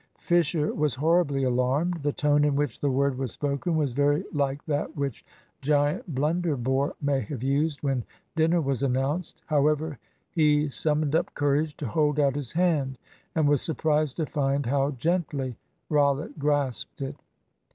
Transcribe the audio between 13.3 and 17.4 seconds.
and was surprised to find how gently Rollitt grasped it.